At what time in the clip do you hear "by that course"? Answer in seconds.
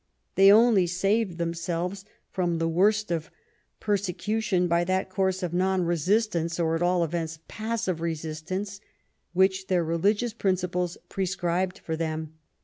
4.67-5.43